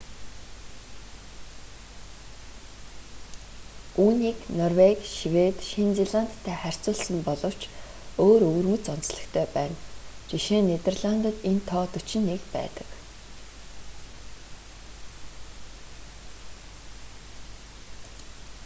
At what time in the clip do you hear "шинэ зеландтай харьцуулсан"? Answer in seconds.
5.69-7.17